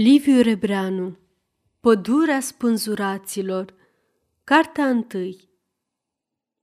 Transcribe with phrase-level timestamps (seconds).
[0.00, 1.18] Liviu Rebreanu
[1.80, 3.74] Pădurea spânzuraților
[4.44, 5.36] Cartea 1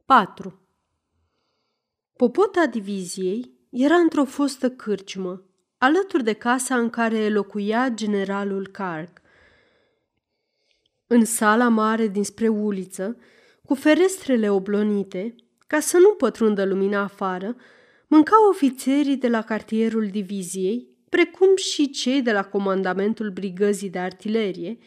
[0.06, 0.60] 4
[2.16, 5.44] Popota diviziei era într-o fostă cârciumă,
[5.78, 9.21] alături de casa în care locuia generalul Carg.
[11.07, 13.17] În sala mare dinspre uliță,
[13.63, 15.36] cu ferestrele oblonite,
[15.67, 17.55] ca să nu pătrundă lumina afară,
[18.07, 24.77] mâncau ofițerii de la cartierul diviziei precum și cei de la comandamentul brigăzii de artilerie,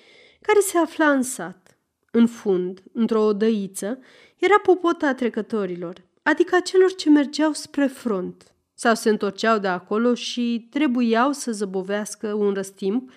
[0.41, 1.79] care se afla în sat.
[2.11, 3.99] În fund, într-o odăiță,
[4.37, 10.15] era popota trecătorilor, adică a celor ce mergeau spre front sau se întorceau de acolo
[10.15, 13.11] și trebuiau să zăbovească un răstimp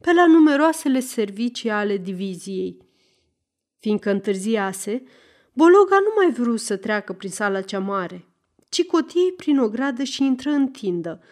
[0.00, 2.76] pe la numeroasele servicii ale diviziei.
[3.78, 5.02] Fiindcă întârziase,
[5.52, 8.26] Bologa nu mai vrut să treacă prin sala cea mare,
[8.68, 11.22] ci cotie prin o gradă și intră în tindă,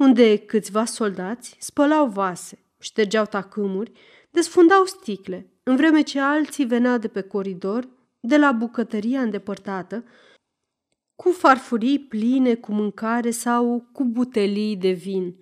[0.00, 3.92] unde câțiva soldați spălau vase, ștergeau tacâmuri,
[4.30, 7.88] desfundau sticle, în vreme ce alții veneau de pe coridor,
[8.20, 10.04] de la bucătăria îndepărtată,
[11.14, 15.36] cu farfurii pline cu mâncare sau cu butelii de vin.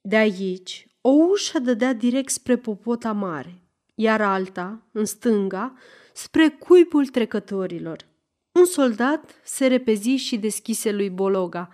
[0.00, 3.62] De aici, o ușă dădea direct spre popota mare,
[3.94, 5.74] iar alta, în stânga,
[6.12, 8.06] spre cuibul trecătorilor.
[8.52, 11.68] Un soldat se repezi și deschise lui Bologa.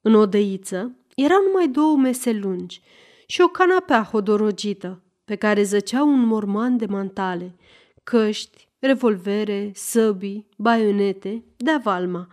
[0.00, 2.80] În odăiță, erau numai două mese lungi
[3.26, 7.56] și o canapea hodorogită, pe care zăcea un morman de mantale,
[8.02, 12.26] căști, revolvere, săbii, baionete, de valma.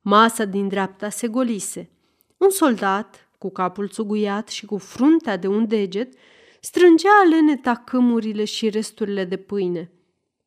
[0.00, 1.90] Masa din dreapta se golise.
[2.36, 6.14] Un soldat, cu capul țuguiat și cu fruntea de un deget,
[6.60, 9.92] strângea alene tacâmurile și resturile de pâine.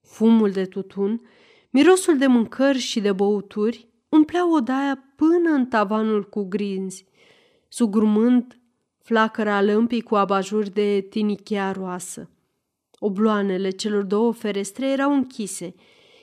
[0.01, 1.21] Fumul de tutun,
[1.69, 7.05] mirosul de mâncări și de băuturi umpleau odaia până în tavanul cu grinzi
[7.73, 8.59] sugrumând
[9.03, 12.29] flacăra lămpii cu abajur de tinichea roasă.
[12.99, 15.75] Obloanele celor două ferestre erau închise,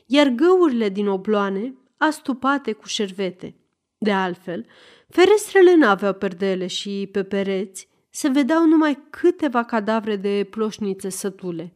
[0.07, 3.55] iar găurile din obloane astupate cu șervete.
[3.99, 4.67] De altfel,
[5.09, 11.75] ferestrele n-aveau perdele și pe pereți se vedeau numai câteva cadavre de ploșnițe sătule.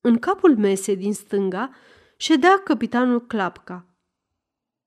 [0.00, 1.70] În capul mesei din stânga
[2.16, 3.86] ședea capitanul Clapca.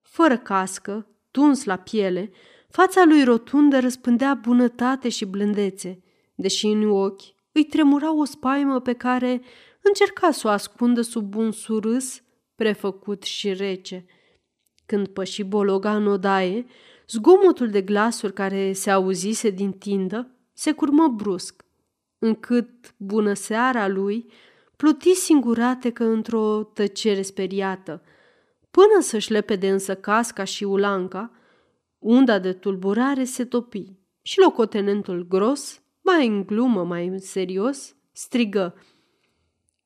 [0.01, 2.31] Fără cască, tuns la piele,
[2.75, 6.03] Fața lui rotundă răspândea bunătate și blândețe,
[6.35, 9.41] deși în ochi îi tremura o spaimă pe care
[9.81, 12.21] încerca să o ascundă sub un surâs
[12.55, 14.05] prefăcut și rece.
[14.85, 16.65] Când păși bologa în odaie,
[17.07, 21.65] zgomotul de glasuri care se auzise din tindă se curmă brusc,
[22.19, 24.25] încât bună seara lui
[24.75, 28.01] pluti singurate ca într-o tăcere speriată.
[28.71, 31.31] Până să-și lepede însă casca și ulanca,
[32.03, 38.75] Unda de tulburare se topi și locotenentul gros, mai în glumă, mai în serios, strigă.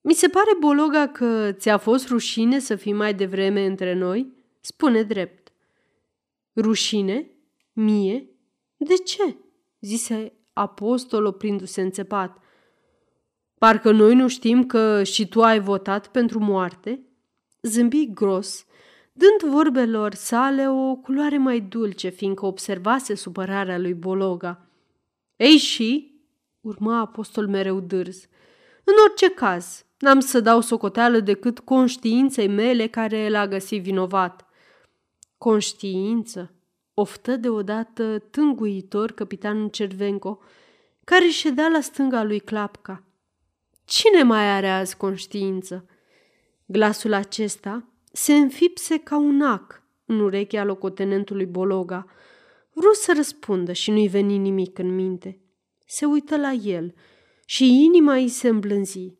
[0.02, 4.34] Mi se pare, Bologa, că ți-a fost rușine să fii mai devreme între noi?
[4.60, 5.52] Spune drept.
[6.56, 7.32] Rușine?
[7.74, 8.30] Mie?
[8.78, 9.38] De ce?
[9.80, 12.38] zise apostol oprindu-se înțepat.
[13.58, 17.02] Parcă noi nu știm că și tu ai votat pentru moarte?
[17.62, 18.66] Zâmbi gros
[19.18, 24.66] dând vorbelor sale o culoare mai dulce, fiindcă observase supărarea lui Bologa.
[25.36, 26.22] Ei și,
[26.62, 28.28] urma apostol mereu dârz,
[28.84, 34.46] în orice caz, n-am să dau socoteală decât conștiinței mele care l-a găsit vinovat.
[35.38, 36.54] Conștiință,
[36.94, 40.40] oftă deodată tânguitor capitanul Cervenco,
[41.04, 43.04] care ședea la stânga lui Clapca.
[43.86, 45.86] Cine mai are azi conștiință?
[46.66, 47.84] Glasul acesta
[48.18, 52.06] se înfipse ca un ac în urechea locotenentului Bologa.
[52.74, 55.40] Vreau să răspundă și nu-i veni nimic în minte.
[55.86, 56.94] Se uită la el
[57.46, 59.18] și inima îi se îmblânzi.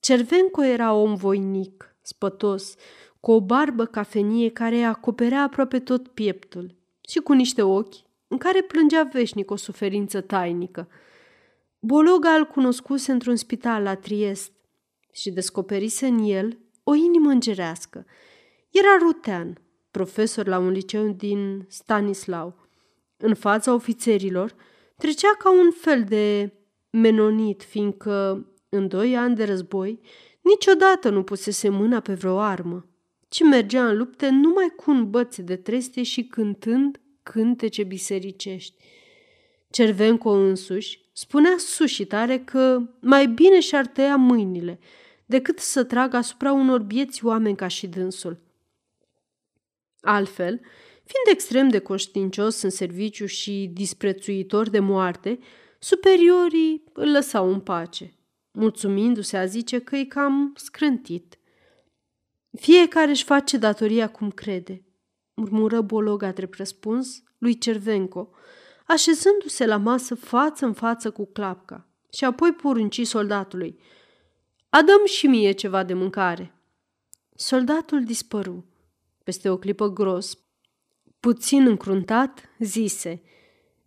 [0.00, 2.74] Cervenco era om voinic, spătos,
[3.20, 7.96] cu o barbă cafenie care acoperea aproape tot pieptul și cu niște ochi
[8.26, 10.88] în care plângea veșnic o suferință tainică.
[11.78, 14.52] Bologa îl cunoscuse într-un spital la Triest
[15.12, 18.06] și descoperise în el o inimă îngerească.
[18.70, 19.58] Era rutean,
[19.90, 22.68] profesor la un liceu din Stanislau.
[23.16, 24.54] În fața ofițerilor
[24.96, 26.52] trecea ca un fel de
[26.90, 30.00] menonit, fiindcă în doi ani de război
[30.40, 32.86] niciodată nu pusese mâna pe vreo armă,
[33.28, 38.74] ci mergea în lupte numai cu un băț de treste și cântând cântece bisericești.
[39.70, 44.78] Cervenco însuși spunea sus și tare că mai bine și-ar tăia mâinile
[45.28, 48.40] decât să tragă asupra unor bieți oameni ca și dânsul.
[50.00, 50.60] Altfel,
[51.04, 55.38] fiind extrem de conștiincios în serviciu și disprețuitor de moarte,
[55.78, 58.14] Superiorii îl lăsau în pace,
[58.50, 61.38] mulțumindu-se a zice că e cam scrântit.
[62.60, 64.84] Fiecare își face datoria cum crede,
[65.34, 68.30] murmură Bologa drept răspuns lui Cervenco,
[68.86, 73.80] așezându-se la masă față în față cu clapca și apoi porunci soldatului.
[74.70, 76.54] Adăm și mie ceva de mâncare.
[77.34, 78.64] Soldatul dispăru.
[79.24, 80.38] Peste o clipă gros,
[81.20, 83.22] puțin încruntat, zise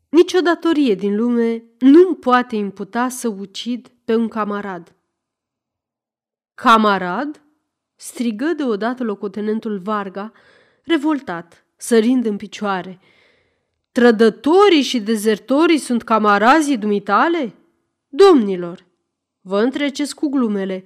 [0.10, 4.95] Nici o datorie din lume nu poate imputa să ucid pe un camarad.
[6.54, 7.42] Camarad?
[7.95, 10.31] strigă deodată locotenentul Varga,
[10.84, 13.00] revoltat, sărind în picioare.
[13.92, 17.54] Trădătorii și dezertorii sunt camarazii dumitale?
[18.07, 18.86] Domnilor,
[19.42, 20.84] vă întreceți cu glumele.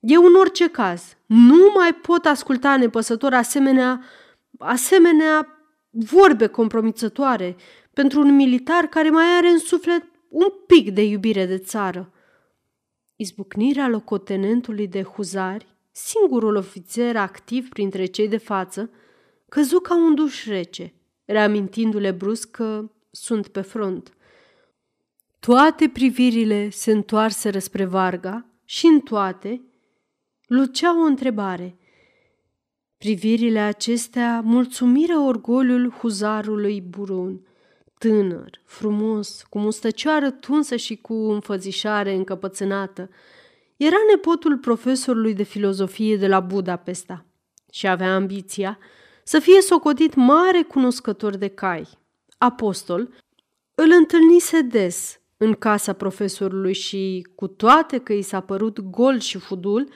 [0.00, 4.04] Eu în orice caz nu mai pot asculta nepăsător asemenea,
[4.58, 5.48] asemenea
[5.90, 7.56] vorbe compromițătoare
[7.92, 12.12] pentru un militar care mai are în suflet un pic de iubire de țară.
[13.16, 18.90] Izbucnirea locotenentului de huzari, singurul ofițer activ printre cei de față,
[19.48, 20.94] căzu ca un duș rece,
[21.24, 24.12] reamintindu-le brusc că sunt pe front.
[25.44, 29.62] Toate privirile se întoarseră spre Varga și în toate
[30.46, 31.76] lucea o întrebare.
[32.98, 37.46] Privirile acestea mulțumiră orgoliul huzarului burun,
[37.98, 43.10] tânăr, frumos, cu mustăcioară tunsă și cu înfățișare încăpățânată.
[43.76, 47.26] Era nepotul profesorului de filozofie de la Budapesta
[47.72, 48.78] și avea ambiția
[49.24, 51.88] să fie socotit mare cunoscător de cai.
[52.38, 53.08] Apostol
[53.74, 59.38] îl întâlnise des în casa profesorului și, cu toate că i s-a părut gol și
[59.38, 59.88] fudul,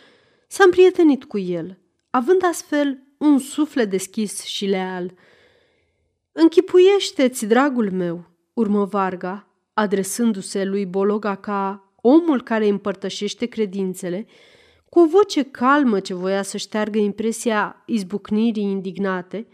[0.48, 1.78] s-a împrietenit cu el,
[2.10, 5.14] având astfel un suflet deschis și leal.
[6.32, 8.24] Închipuiește-ți, dragul meu,
[8.54, 14.26] urmă Varga, adresându-se lui Bologa ca omul care împărtășește credințele,
[14.88, 19.46] cu o voce calmă ce voia să șteargă impresia izbucnirii indignate,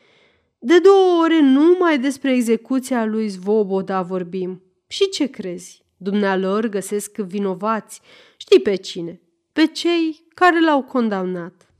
[0.58, 4.62] de două ore numai despre execuția lui Zvoboda vorbim.
[4.86, 5.83] Și ce crezi?
[6.04, 8.00] Dumnealor găsesc vinovați.
[8.36, 9.20] Știi pe cine?
[9.52, 11.74] Pe cei care l-au condamnat.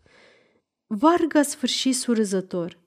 [0.86, 2.78] Varga sfârși surzător.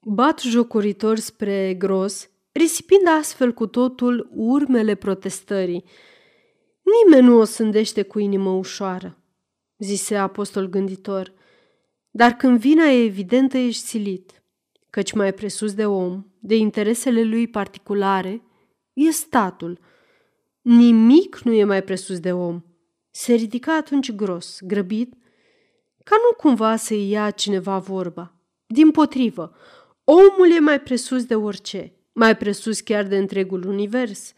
[0.00, 5.84] Bat jocuritor spre gros, risipind astfel cu totul urmele protestării.
[6.82, 9.18] Nimeni nu o sândește cu inimă ușoară,
[9.78, 11.32] zise apostol gânditor,
[12.10, 14.42] dar când vina e evidentă ești silit,
[14.90, 18.42] căci mai presus de om, de interesele lui particulare,
[18.92, 19.78] e statul.
[20.62, 22.62] Nimic nu e mai presus de om.
[23.10, 25.14] Se ridica atunci gros, grăbit,
[26.04, 28.34] ca nu cumva să-i ia cineva vorba.
[28.66, 29.54] Din potrivă,
[30.04, 34.32] omul e mai presus de orice, mai presus chiar de întregul univers.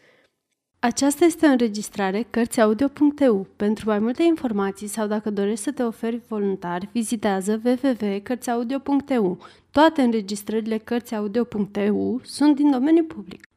[0.79, 3.47] Aceasta este o înregistrare Cărțiaudio.eu.
[3.55, 9.37] Pentru mai multe informații sau dacă dorești să te oferi voluntar, vizitează www.cărțiaudio.eu.
[9.71, 13.47] Toate înregistrările Cărțiaudio.eu sunt din domeniu public.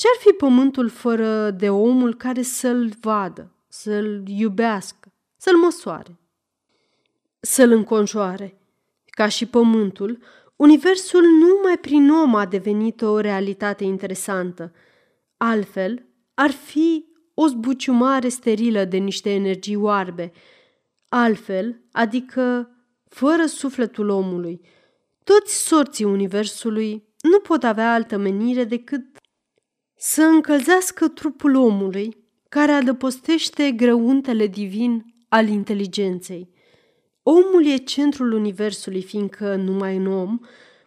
[0.00, 6.18] Ce-ar fi pământul fără de omul care să-l vadă, să-l iubească, să-l măsoare,
[7.40, 8.60] să-l înconjoare?
[9.04, 10.18] Ca și pământul,
[10.56, 14.72] universul numai prin om a devenit o realitate interesantă.
[15.36, 17.04] Altfel, ar fi
[17.34, 20.32] o zbuciumare sterilă de niște energii oarbe.
[21.08, 22.70] Altfel, adică
[23.08, 24.60] fără sufletul omului,
[25.24, 29.19] toți sorții universului nu pot avea altă menire decât
[30.02, 32.16] să încălzească trupul omului
[32.48, 36.50] care adăpostește grăuntele divin al inteligenței.
[37.22, 40.38] Omul e centrul universului, fiindcă numai în om,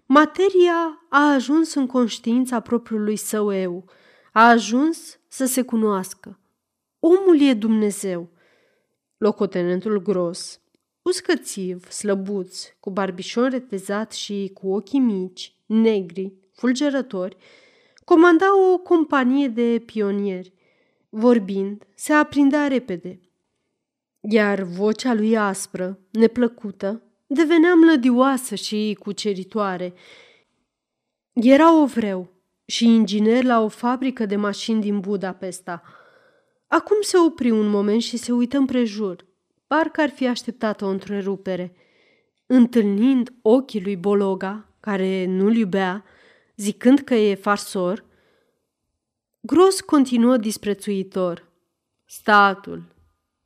[0.05, 3.86] materia a ajuns în conștiința propriului său eu,
[4.32, 6.39] a ajuns să se cunoască.
[7.00, 8.29] Omul e Dumnezeu.
[9.17, 10.62] Locotenentul gros,
[11.01, 17.38] uscățiv, slăbuț, cu barbișon retezat și cu ochii mici, negri, fulgerători,
[18.06, 20.54] comanda o companie de pionieri.
[21.10, 23.20] Vorbind, se aprindea repede,
[24.20, 29.94] iar vocea lui aspră, neplăcută, devenea mlădioasă și cuceritoare.
[31.34, 32.28] Era ovreu
[32.66, 35.84] și inginer la o fabrică de mașini din Budapesta.
[36.68, 39.26] Acum se opri un moment și se uită împrejur,
[39.68, 41.76] parcă ar fi așteptat o întrerupere.
[42.46, 46.04] Întâlnind ochii lui Bologa, care nu-l iubea,
[46.56, 48.06] zicând că e farsor,
[49.46, 51.48] Gros continuă disprețuitor.
[52.06, 52.84] Statul,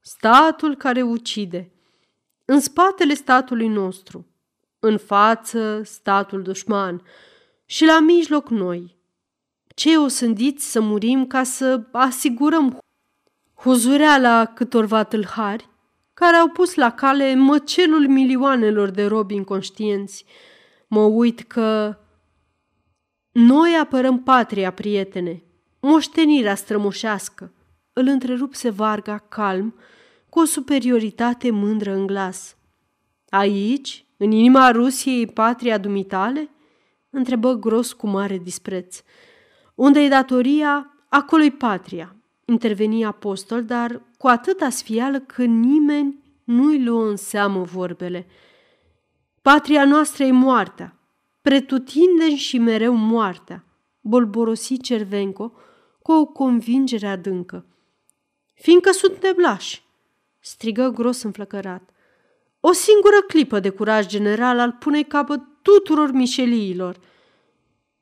[0.02, 1.72] statul care ucide,
[2.46, 4.26] în spatele statului nostru,
[4.80, 7.02] în față statul dușman
[7.66, 8.96] și la mijloc noi.
[9.76, 12.78] cei osândiți să murim ca să asigurăm
[13.56, 15.70] huzureala câtorva tâlhari
[16.14, 20.26] care au pus la cale măcelul milioanelor de robi inconștienți.
[20.88, 21.98] Mă uit că
[23.40, 25.44] noi apărăm patria, prietene,
[25.80, 27.54] moștenirea strămoșească.
[27.94, 29.76] Îl întrerupse Varga calm,
[30.30, 32.58] cu o superioritate mândră în glas.
[33.30, 36.50] Aici, în inima Rusiei, patria dumitale?
[37.10, 39.02] Întrebă gros cu mare dispreț.
[39.76, 42.16] Unde e datoria, acolo-i patria,
[42.46, 48.28] interveni apostol, dar cu atâta sfială că nimeni nu-i luă în seamă vorbele.
[49.42, 50.97] Patria noastră e moartea,
[51.48, 53.66] pretutindeni și mereu moartea,
[54.02, 55.52] bolborosi Cervenco
[56.02, 57.66] cu o convingere adâncă.
[58.54, 59.84] Fiindcă suntem lași,
[60.40, 61.90] strigă gros înflăcărat.
[62.60, 67.00] O singură clipă de curaj general al pune capăt tuturor mișeliilor.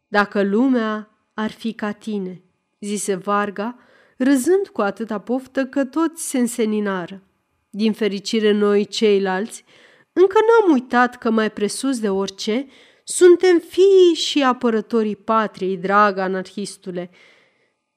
[0.07, 2.41] Dacă lumea ar fi ca tine,
[2.79, 3.77] zise Varga,
[4.17, 7.21] râzând cu atâta poftă că toți se înseninară.
[7.69, 9.65] Din fericire noi ceilalți,
[10.13, 12.67] încă n-am uitat că mai presus de orice,
[13.07, 17.09] suntem fii și apărătorii patriei, dragă anarhistule.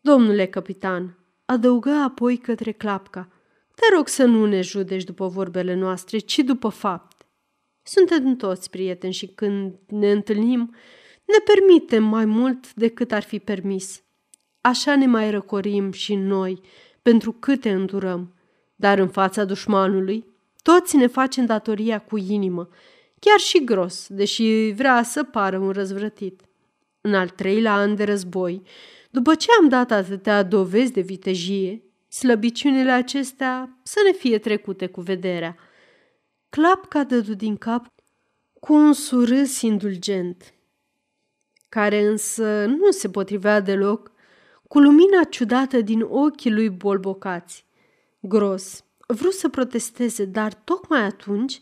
[0.01, 3.29] Domnule capitan, adăugă apoi către clapca,
[3.75, 7.25] te rog să nu ne judeci după vorbele noastre, ci după fapte.
[7.83, 10.75] Suntem toți prieteni și când ne întâlnim,
[11.25, 14.03] ne permitem mai mult decât ar fi permis.
[14.61, 16.61] Așa ne mai răcorim și noi,
[17.03, 18.35] pentru câte îndurăm.
[18.77, 20.25] Dar în fața dușmanului,
[20.63, 22.69] toți ne facem datoria cu inimă,
[23.21, 26.43] chiar și gros, deși vrea să pară un răzvrătit.
[27.01, 28.63] În al treilea an de război,
[29.11, 35.01] după ce am dat atâtea dovezi de vitejie, slăbiciunile acestea să ne fie trecute cu
[35.01, 35.57] vederea.
[36.49, 37.93] Clapca dădu din cap
[38.61, 40.55] cu un surâs indulgent,
[41.69, 44.13] care însă nu se potrivea deloc
[44.69, 47.65] cu lumina ciudată din ochii lui bolbocați.
[48.21, 51.61] Gros, vrut să protesteze, dar tocmai atunci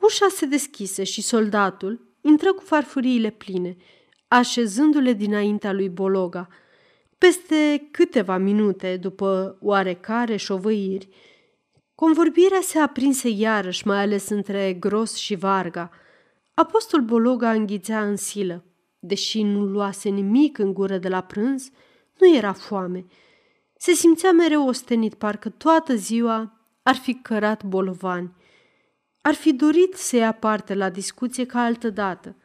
[0.00, 3.76] ușa se deschise și soldatul intră cu farfuriile pline,
[4.28, 6.48] așezându-le dinaintea lui Bologa.
[7.18, 11.08] Peste câteva minute, după oarecare șovăiri,
[11.94, 15.90] convorbirea se aprinse iarăși, mai ales între Gros și Varga.
[16.54, 18.64] Apostol Bologa înghițea în silă.
[18.98, 21.70] Deși nu luase nimic în gură de la prânz,
[22.18, 23.04] nu era foame.
[23.76, 26.52] Se simțea mereu ostenit, parcă toată ziua
[26.82, 28.32] ar fi cărat bolovani.
[29.28, 32.36] Ar fi dorit să ia parte la discuție ca altă dată,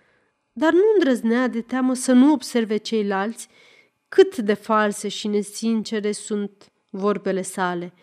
[0.51, 3.47] dar nu îndrăznea de teamă să nu observe ceilalți
[4.07, 7.93] cât de false și nesincere sunt vorbele sale.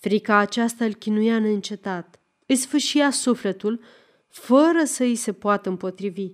[0.00, 3.80] Frica aceasta îl chinuia neîncetat, îi sfâșia sufletul,
[4.28, 6.32] fără să îi se poată împotrivi.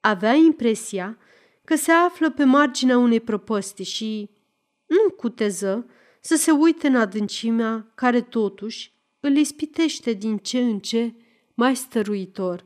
[0.00, 1.18] Avea impresia
[1.64, 4.30] că se află pe marginea unei prăpăstii și
[4.86, 5.86] nu cuteză
[6.20, 8.92] să se uite în adâncimea care totuși
[9.24, 11.14] îl ispitește din ce în ce
[11.54, 12.64] mai stăruitor.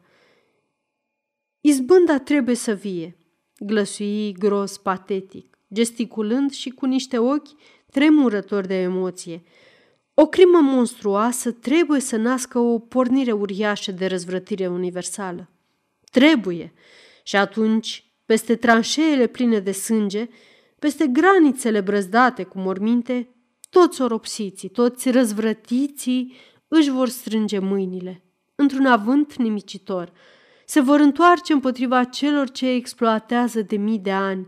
[1.60, 3.16] Izbânda trebuie să vie,
[3.58, 7.48] glăsui gros patetic, gesticulând și cu niște ochi
[7.90, 9.42] tremurători de emoție.
[10.14, 15.50] O crimă monstruoasă trebuie să nască o pornire uriașă de răzvrătire universală.
[16.10, 16.72] Trebuie.
[17.22, 20.28] Și atunci peste tranșeele pline de sânge,
[20.78, 23.28] peste granițele brăzdate cu morminte,
[23.76, 26.34] toți oropsiții, toți răzvrătiții
[26.68, 30.12] își vor strânge mâinile, într-un avânt nimicitor,
[30.66, 34.46] se vor întoarce împotriva celor ce exploatează de mii de ani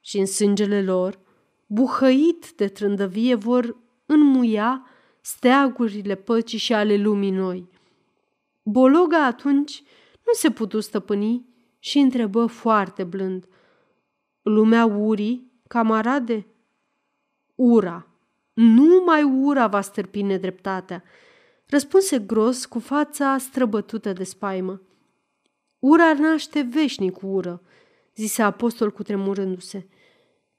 [0.00, 1.18] și în sângele lor,
[1.66, 3.76] buhăit de trândăvie, vor
[4.06, 4.86] înmuia
[5.20, 7.68] steagurile păcii și ale lumii noi.
[8.62, 9.82] Bologa atunci
[10.26, 11.46] nu se putu stăpâni
[11.78, 13.46] și întrebă foarte blând.
[14.42, 16.46] Lumea urii, camarade?
[17.54, 18.08] Ura.
[18.54, 21.02] Numai ura va stârpi nedreptatea,
[21.66, 24.80] răspunse gros cu fața străbătută de spaimă.
[25.78, 27.62] Ura naște veșnic ură,
[28.14, 29.88] zise apostol cu tremurându-se.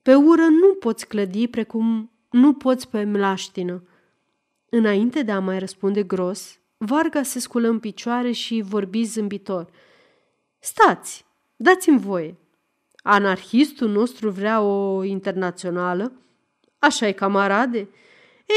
[0.01, 3.83] Pe ură nu poți clădi precum nu poți pe mlaștină.
[4.69, 9.69] Înainte de a mai răspunde gros, Varga se sculă în picioare și vorbi zâmbitor–
[10.65, 11.25] Stați,
[11.55, 12.35] dați-mi voie.
[12.95, 16.11] Anarhistul nostru vrea o internațională?
[16.85, 17.89] Așa e, camarade?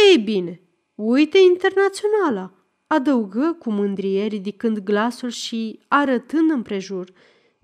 [0.09, 0.61] Ei bine,
[0.95, 2.53] uite internaționala,
[2.87, 7.13] adăugă cu mândrie ridicând glasul și arătând împrejur,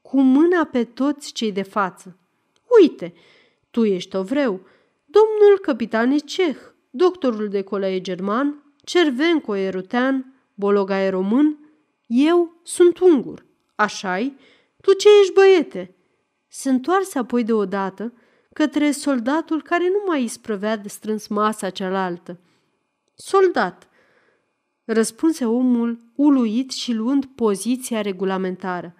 [0.03, 2.19] cu mâna pe toți cei de față.
[2.81, 3.15] Uite,
[3.71, 4.61] tu ești ovreu,
[5.05, 6.57] domnul capitan e ceh,
[6.91, 11.59] doctorul de coleie german, Cervenco e rutean, Bologa e român,
[12.07, 13.45] eu sunt ungur
[13.75, 14.33] așa -i?
[14.81, 15.95] Tu ce ești, băiete?"
[16.49, 18.13] Se întoarse apoi deodată
[18.55, 22.39] către soldatul care nu mai isprăvea de strâns masa cealaltă.
[23.15, 23.89] Soldat,
[24.85, 28.95] răspunse omul uluit și luând poziția regulamentară.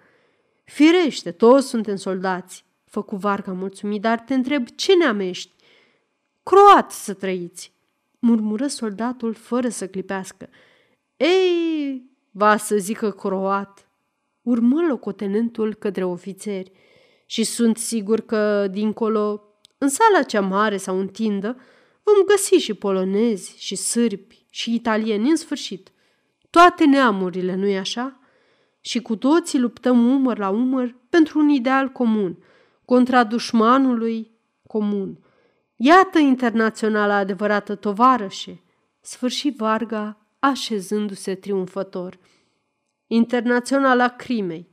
[0.63, 5.51] Firește, toți suntem soldați, făcu Varga mulțumit, dar te întreb ce neam ești?
[6.43, 7.71] Croat să trăiți,
[8.19, 10.49] murmură soldatul fără să clipească.
[11.17, 13.89] Ei, va să zică croat,
[14.41, 16.71] urmă locotenentul către ofițeri.
[17.25, 19.43] Și sunt sigur că, dincolo,
[19.77, 21.57] în sala cea mare sau în tindă,
[22.03, 25.91] vom găsi și polonezi, și sârbi, și italieni, în sfârșit.
[26.49, 28.19] Toate neamurile, nu-i așa?
[28.81, 32.43] Și cu toții luptăm umăr la umăr pentru un ideal comun,
[32.85, 34.31] contra dușmanului
[34.67, 35.19] comun.
[35.75, 38.63] Iată internaționala adevărată tovarășe,
[39.01, 42.19] sfârși Varga așezându-se triumfător.
[43.07, 44.69] Internaționala crimei,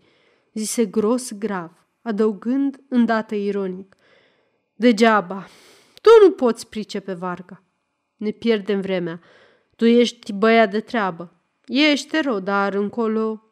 [0.52, 3.96] zise gros grav, adăugând îndată ironic.
[4.74, 5.46] Degeaba,
[6.00, 7.62] tu nu poți pricepe Varga.
[8.16, 9.20] Ne pierdem vremea.
[9.76, 11.32] Tu ești băiat de treabă.
[11.66, 13.42] Ești erou, dar încolo...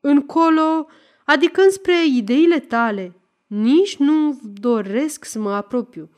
[0.00, 0.86] Încolo,
[1.24, 6.10] adică înspre ideile tale, nici nu doresc să mă apropiu,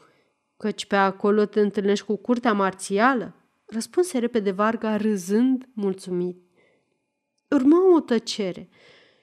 [0.57, 3.35] căci pe acolo te întâlnești cu curtea marțială,
[3.67, 6.37] răspunse repede Varga râzând mulțumit.
[7.51, 8.69] Urmă o tăcere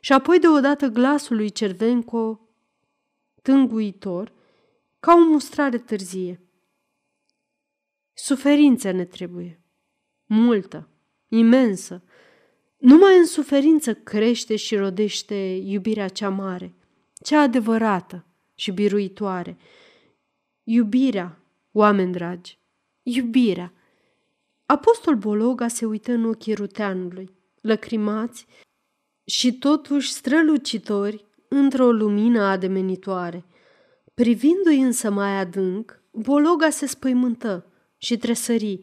[0.03, 2.39] și apoi deodată glasul lui Cervenco,
[3.41, 4.33] tânguitor,
[4.99, 6.41] ca o mustrare târzie.
[8.13, 9.61] Suferință ne trebuie.
[10.25, 10.89] Multă,
[11.27, 12.03] imensă.
[12.77, 16.73] Numai în suferință crește și rodește iubirea cea mare,
[17.23, 19.57] cea adevărată și biruitoare.
[20.63, 21.39] Iubirea,
[21.71, 22.59] oameni dragi,
[23.01, 23.73] iubirea.
[24.65, 28.47] Apostol Bologa se uită în ochii ruteanului, lăcrimați
[29.31, 33.45] și totuși strălucitori într-o lumină ademenitoare.
[34.13, 37.65] Privindu-i însă mai adânc, Bologa se spăimântă
[37.97, 38.79] și tresări,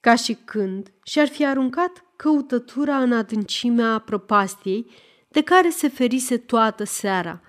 [0.00, 4.86] ca și când și-ar fi aruncat căutătura în adâncimea prăpastiei
[5.28, 7.40] de care se ferise toată seara.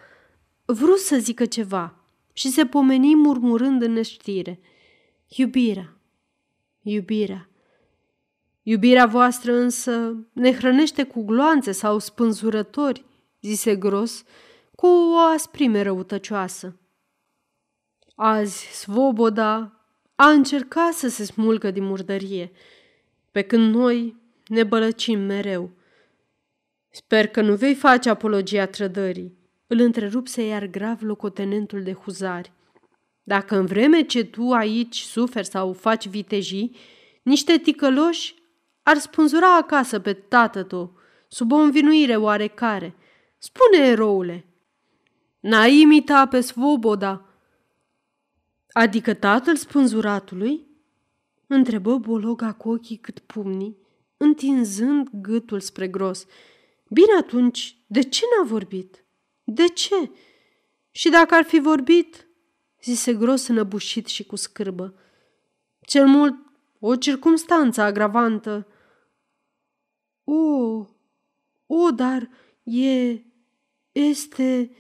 [0.65, 1.95] Vrut să zică ceva
[2.33, 4.59] și se pomeni murmurând în neștire.
[5.27, 5.97] Iubirea,
[6.81, 7.50] iubirea.
[8.63, 13.05] Iubirea voastră însă ne hrănește cu gloanțe sau spânzurători,
[13.41, 14.23] zise gros,
[14.75, 16.75] cu o asprime răutăcioasă.
[18.15, 19.81] Azi, Svoboda
[20.15, 22.51] a încercat să se smulgă din murdărie,
[23.31, 24.15] pe când noi
[24.47, 25.71] ne bălăcim mereu.
[26.89, 32.51] Sper că nu vei face apologia trădării, îl întrerupse iar grav locotenentul de huzari.
[33.23, 36.75] Dacă în vreme ce tu aici suferi sau faci vitejii,
[37.23, 38.40] niște ticăloși
[38.83, 42.95] ar spânzura acasă pe tată tău, sub o învinuire oarecare.
[43.37, 44.45] Spune, eroule,
[45.39, 47.31] n-ai imita pe Svoboda,
[48.71, 50.67] Adică tatăl spânzuratului?
[51.47, 53.77] Întrebă Bologa cu ochii cât pumnii,
[54.17, 56.25] întinzând gâtul spre gros.
[56.89, 59.05] Bine atunci, de ce n-a vorbit?
[59.43, 60.11] De ce?
[60.91, 62.27] Și dacă ar fi vorbit,
[62.83, 64.95] zise gros înăbușit și cu scârbă.
[65.81, 66.35] Cel mult
[66.83, 68.67] o circumstanță agravantă.
[70.23, 70.35] O,
[71.65, 72.29] o, dar
[72.63, 73.21] e,
[73.91, 74.71] este,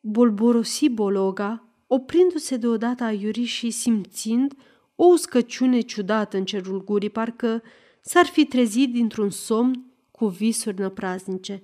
[0.00, 4.54] bolborosi Bologa, oprindu-se deodată aiuri și simțind
[4.94, 7.62] o uscăciune ciudată în cerul gurii, parcă
[8.00, 11.62] s-ar fi trezit dintr-un somn cu visuri năpraznice.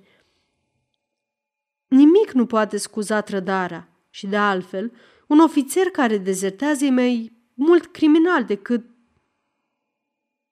[1.87, 4.91] Nimic nu poate scuza trădarea și, de altfel,
[5.27, 8.85] un ofițer care dezertează e mai mult criminal decât...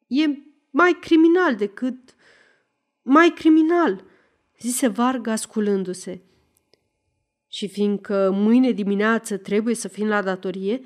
[0.09, 0.25] E
[0.69, 1.97] mai criminal decât...
[3.01, 4.03] Mai criminal,
[4.59, 6.21] zise Varga sculându-se
[7.47, 10.81] și fiindcă mâine dimineață trebuie să fim la datorie,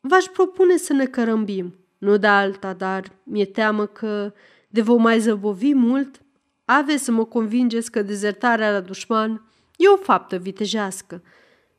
[0.00, 1.74] v-aș propune să ne cărămbim.
[1.98, 4.34] Nu de alta, dar mi-e teamă că
[4.68, 6.20] de vă mai zăbovi mult,
[6.64, 11.22] aveți să mă convingeți că dezertarea la dușman e o faptă vitejească.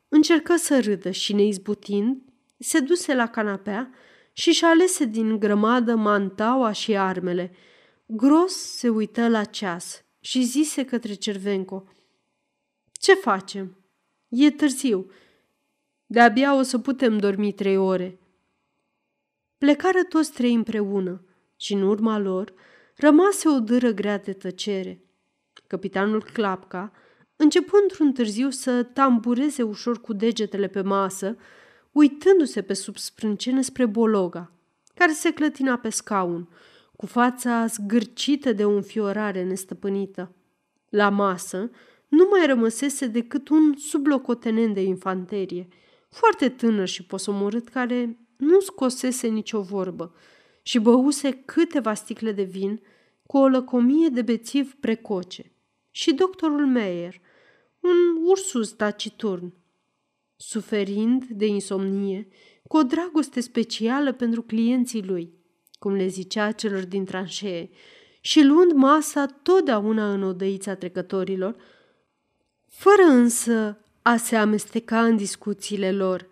[0.08, 2.22] Încercă să râdă și neizbutind,
[2.58, 3.90] se duse la canapea
[4.38, 7.52] și-și alese din grămadă mantaua și armele.
[8.06, 11.84] Gros se uită la ceas și zise către Cervenco,
[12.92, 13.76] Ce facem?"
[14.28, 15.10] E târziu.
[16.06, 18.18] De-abia o să putem dormi trei ore.
[19.58, 21.24] Plecară toți trei împreună
[21.56, 22.54] și în urma lor
[22.96, 25.04] rămase o dâră grea de tăcere.
[25.66, 26.92] Capitanul Clapca
[27.36, 31.36] începu într-un târziu să tambureze ușor cu degetele pe masă,
[31.96, 34.52] uitându-se pe sub sprâncene spre Bologa,
[34.94, 36.48] care se clătina pe scaun,
[36.96, 40.34] cu fața zgârcită de o înfiorare nestăpânită.
[40.88, 41.70] La masă,
[42.08, 45.68] nu mai rămăsese decât un sublocotenent de infanterie,
[46.08, 50.14] foarte tânăr și posomorât, care nu scosese nicio vorbă
[50.62, 52.80] și băuse câteva sticle de vin
[53.26, 55.52] cu o lăcomie de bețiv precoce.
[55.90, 57.20] Și doctorul Meyer,
[57.80, 59.54] un ursus taciturn,
[60.36, 62.28] suferind de insomnie,
[62.68, 65.32] cu o dragoste specială pentru clienții lui,
[65.78, 67.70] cum le zicea celor din tranșee,
[68.20, 71.56] și luând masa totdeauna în odăița trecătorilor,
[72.68, 76.28] fără însă a se amesteca în discuțiile lor,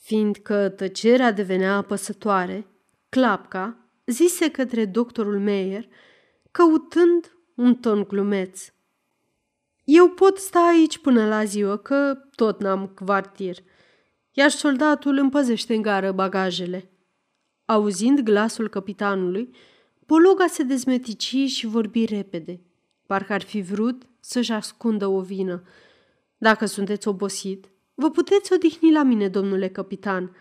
[0.00, 2.66] fiindcă tăcerea devenea apăsătoare,
[3.08, 5.88] Clapca zise către doctorul Meyer,
[6.50, 8.68] căutând un ton glumeț.
[9.86, 13.56] Eu pot sta aici până la ziua, că tot n-am quartier,
[14.32, 16.90] iar soldatul împăzește în gară bagajele.
[17.64, 19.54] Auzind glasul capitanului,
[20.06, 22.60] Pologa se dezmetici și vorbi repede,
[23.06, 25.62] parcă ar fi vrut să-și ascundă o vină.
[26.38, 30.36] Dacă sunteți obosit, vă puteți odihni la mine, domnule capitan.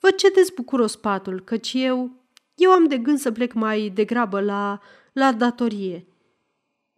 [0.00, 2.10] Vă cedeți bucuros patul, căci eu,
[2.54, 4.80] eu am de gând să plec mai degrabă la,
[5.12, 6.06] la datorie.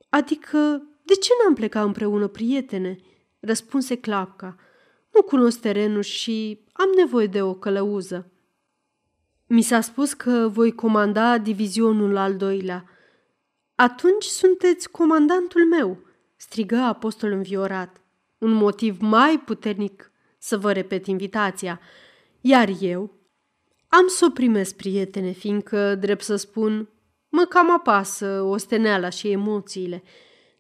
[0.09, 2.99] Adică, de ce n-am plecat împreună, prietene?
[3.41, 4.57] Răspunse Clapca.
[5.15, 8.33] Nu cunosc terenul și am nevoie de o călăuză.
[9.47, 12.85] Mi s-a spus că voi comanda divizionul al doilea.
[13.75, 15.99] Atunci sunteți comandantul meu,
[16.37, 18.01] strigă apostol înviorat.
[18.39, 21.81] Un motiv mai puternic să vă repet invitația.
[22.41, 23.13] Iar eu
[23.89, 26.89] am să o primesc, prietene, fiindcă, drept să spun,
[27.29, 30.03] mă cam apasă osteneala și emoțiile,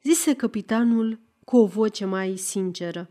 [0.02, 3.08] zise capitanul cu o voce mai sinceră.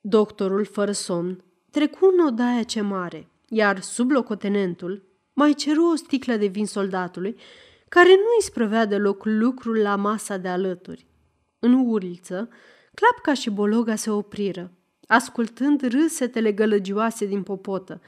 [0.00, 5.02] Doctorul, fără somn, trecu în odaia ce mare, iar sublocotenentul
[5.32, 7.36] mai ceru o sticlă de vin soldatului,
[7.88, 11.06] care nu îi sprăvea deloc lucrul la masa de alături.
[11.58, 12.48] În uliță,
[12.94, 14.72] Clapca și Bologa se opriră,
[15.06, 18.00] ascultând râsetele gălăgioase din popotă,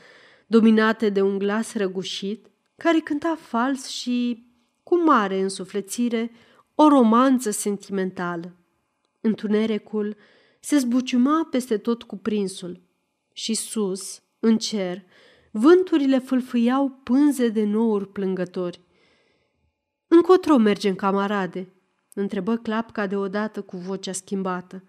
[0.46, 2.46] dominate de un glas răgușit,
[2.77, 4.46] care cânta fals și,
[4.83, 6.31] cu mare însuflețire,
[6.83, 8.57] o romanță sentimentală.
[9.21, 10.16] Întunericul
[10.61, 12.81] se zbuciuma peste tot cuprinsul
[13.33, 15.03] și sus, în cer,
[15.51, 18.81] vânturile fâlfâiau pânze de nouri plângători.
[20.07, 21.73] Încotro mergem, camarade?"
[22.14, 24.85] întrebă Clapca deodată cu vocea schimbată.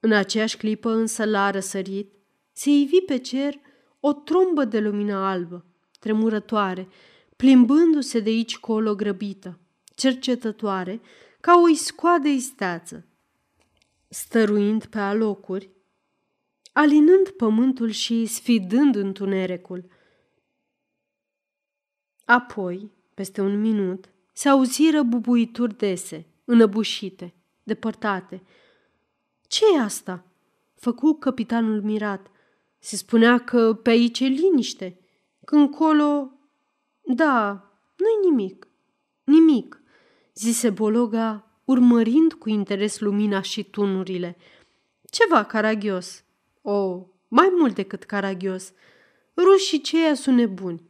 [0.00, 2.12] În aceeași clipă însă la răsărit
[2.52, 3.54] se ivi pe cer
[4.00, 5.64] o trombă de lumină albă,
[6.00, 6.88] tremurătoare,
[7.36, 9.58] plimbându-se de aici colo grăbită,
[9.94, 11.00] cercetătoare,
[11.40, 13.06] ca o iscoadă isteață.
[14.08, 15.70] Stăruind pe alocuri,
[16.72, 19.88] alinând pământul și sfidând întunericul.
[22.24, 28.42] Apoi, peste un minut, se auziră bubuituri dese, înăbușite, depărtate.
[29.46, 30.24] ce e asta?"
[30.84, 32.30] făcu capitanul mirat.
[32.78, 35.00] Se spunea că pe aici e liniște.
[35.44, 36.30] Când colo...
[37.02, 37.52] Da,
[37.96, 38.68] nu-i nimic.
[39.24, 39.82] Nimic,
[40.34, 44.36] zise Bologa, urmărind cu interes lumina și tunurile.
[45.10, 46.24] Ceva caragios.
[46.62, 48.72] O, mai mult decât caragios.
[49.36, 50.82] Rușii ceia sunt nebuni.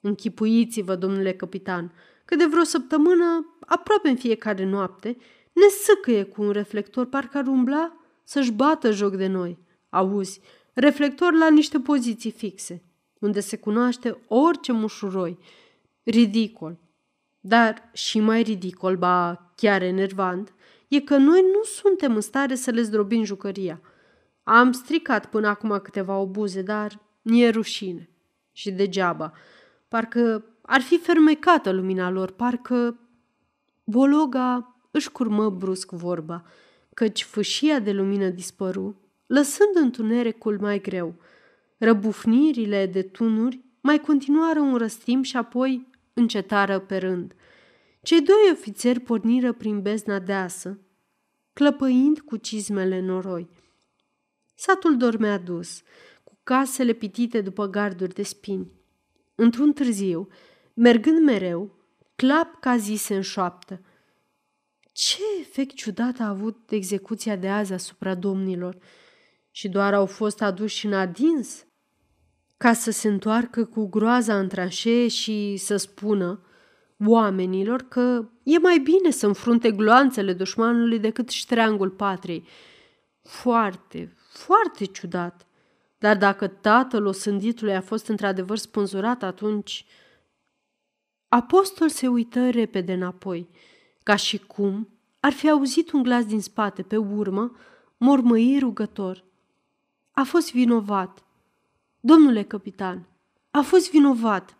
[0.00, 1.92] Închipuiți-vă, domnule capitan,
[2.24, 5.16] că de vreo săptămână, aproape în fiecare noapte,
[5.52, 9.58] ne săcăie cu un reflector, parcă ar umbla să-și bată joc de noi.
[9.88, 10.40] Auzi,
[10.72, 12.82] reflector la niște poziții fixe,
[13.18, 15.38] unde se cunoaște orice mușuroi.
[16.02, 16.78] Ridicol.
[17.40, 20.54] Dar și mai ridicol, ba chiar enervant,
[20.88, 23.80] e că noi nu suntem în stare să le zdrobim jucăria.
[24.42, 28.08] Am stricat până acum câteva obuze, dar e rușine.
[28.52, 29.32] Și degeaba.
[29.88, 32.98] Parcă ar fi fermecată lumina lor, parcă...
[33.84, 36.44] Bologa își curmă brusc vorba,
[36.94, 41.14] căci fâșia de lumină dispăru, lăsând întunericul mai greu.
[41.78, 45.87] Răbufnirile de tunuri mai continuară un răstim și apoi
[46.18, 47.34] încetară pe rând.
[48.02, 50.78] Cei doi ofițeri porniră prin bezna deasă,
[51.52, 53.48] clăpăind cu cizmele noroi.
[54.54, 55.82] Satul dormea dus,
[56.24, 58.70] cu casele pitite după garduri de spini.
[59.34, 60.28] Într-un târziu,
[60.74, 61.76] mergând mereu,
[62.16, 63.80] clap ca zise în șoaptă.
[64.92, 68.78] Ce efect ciudat a avut execuția de azi asupra domnilor
[69.50, 71.66] și doar au fost aduși în adins
[72.58, 76.40] ca să se întoarcă cu groaza în tranșee și să spună
[77.06, 82.46] oamenilor că e mai bine să înfrunte gloanțele dușmanului decât ștreangul patriei.
[83.22, 85.46] Foarte, foarte ciudat.
[85.98, 89.86] Dar dacă tatăl osânditului a fost într-adevăr spânzurat, atunci...
[91.28, 93.48] Apostol se uită repede înapoi,
[94.02, 94.88] ca și cum
[95.20, 97.56] ar fi auzit un glas din spate, pe urmă,
[97.96, 99.24] mormăi rugător.
[100.10, 101.24] A fost vinovat,
[102.00, 103.08] Domnule capitan,
[103.50, 104.56] a fost vinovat.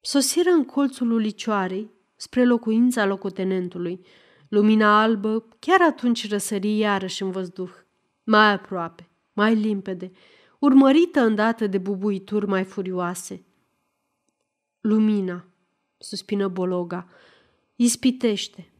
[0.00, 4.06] Sosiră în colțul ulicioarei spre locuința locotenentului.
[4.48, 7.70] Lumina albă chiar atunci răsări iarăși în văzduh,
[8.24, 10.10] mai aproape, mai limpede,
[10.58, 13.44] urmărită îndată de bubuituri mai furioase.
[14.80, 15.44] Lumina,
[15.98, 17.08] suspină Bologa,
[17.76, 18.72] ispitește,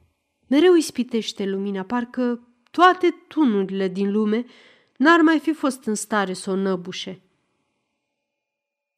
[0.46, 4.44] mereu ispitește lumina, parcă toate tunurile din lume
[4.96, 7.20] n-ar mai fi fost în stare să o năbușe.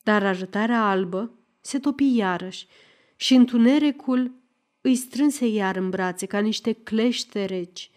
[0.03, 1.31] Dar arătarea albă
[1.61, 2.67] se topi iarăși
[3.17, 4.35] și întunericul
[4.81, 7.91] îi strânse iar în brațe ca niște clește reci.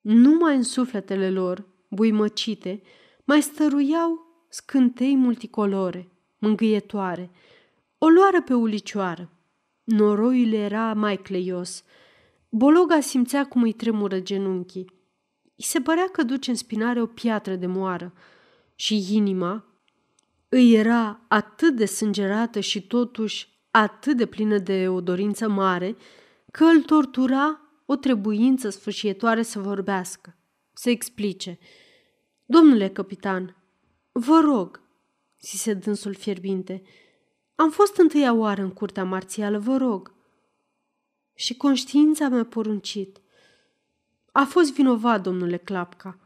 [0.00, 2.82] Numai în sufletele lor, buimăcite,
[3.24, 7.30] mai stăruiau scântei multicolore, mângâietoare.
[7.98, 9.30] O luară pe ulicioară.
[9.84, 11.84] Noroiul era mai cleios.
[12.48, 14.95] Bologa simțea cum îi tremură genunchii.
[15.56, 18.12] I se părea că duce în spinare o piatră de moară
[18.74, 19.64] și inima
[20.48, 25.96] îi era atât de sângerată și totuși atât de plină de o dorință mare,
[26.50, 30.36] că îl tortura o trebuință sfârșietoare să vorbească,
[30.72, 31.58] să explice.
[32.44, 33.56] Domnule capitan,
[34.12, 34.80] vă rog,
[35.40, 36.82] zise dânsul fierbinte,
[37.54, 40.14] am fost întâia oară în curtea marțială, vă rog.
[41.34, 43.20] Și conștiința mi-a poruncit.
[44.36, 46.18] A fost vinovat, domnule Clapca.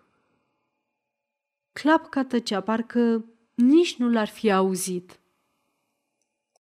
[1.73, 5.20] Clapca tăcea, parcă nici nu l-ar fi auzit.